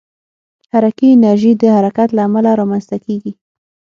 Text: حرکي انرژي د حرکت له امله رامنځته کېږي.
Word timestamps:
حرکي 0.71 1.07
انرژي 1.13 1.51
د 1.61 1.63
حرکت 1.75 2.09
له 2.13 2.21
امله 2.27 2.51
رامنځته 2.61 2.97
کېږي. 3.05 3.31